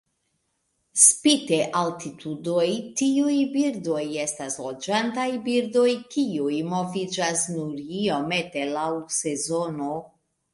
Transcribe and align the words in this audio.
Spite 0.99 1.57
altitudoj 1.81 2.63
tiuj 3.01 3.35
birdoj 3.57 3.99
estas 4.23 4.55
loĝantaj 4.63 5.27
birdoj 5.49 5.85
kiuj 6.17 6.57
moviĝas 6.73 7.45
nur 7.59 7.85
iomete 8.01 8.65
laŭ 8.73 8.89
sezono. 9.19 9.93